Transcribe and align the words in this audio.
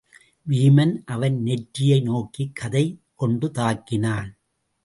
வீமன் 0.47 0.93
அவன் 1.05 1.37
நெற்றியை 1.41 1.99
நோக்கிக் 2.01 2.55
கதை 2.55 2.85
கொண்டு 3.15 3.47
தாக்கினான். 3.47 4.31